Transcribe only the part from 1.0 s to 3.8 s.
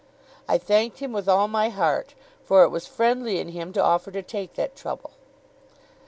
with all my heart, for it was friendly in him